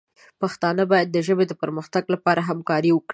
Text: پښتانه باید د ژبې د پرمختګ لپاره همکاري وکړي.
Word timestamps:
پښتانه 0.41 0.83
باید 0.91 1.07
د 1.11 1.17
ژبې 1.27 1.45
د 1.47 1.53
پرمختګ 1.61 2.03
لپاره 2.13 2.41
همکاري 2.49 2.91
وکړي. 2.93 3.09